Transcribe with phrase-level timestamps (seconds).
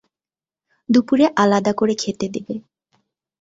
[0.89, 2.55] দুপুরে আলাদা করে খেতে দেবে।